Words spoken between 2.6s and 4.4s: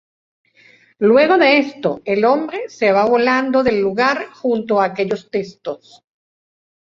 se va volando del lugar